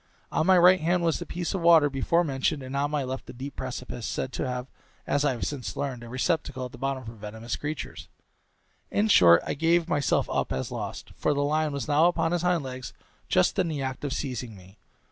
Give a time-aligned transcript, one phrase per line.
[0.31, 3.29] On my right hand was the piece of water before mentioned, and on my left
[3.29, 4.65] a deep precipice, said to have,
[5.05, 8.09] as I have since learned, a receptacle at the bottom for venomous creatures;
[8.89, 12.41] in short, I gave myself up as lost, for the lion was now upon his
[12.41, 12.93] hind legs,
[13.29, 14.79] just in the act of seizing me.